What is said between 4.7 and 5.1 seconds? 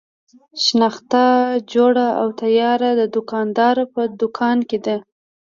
ده.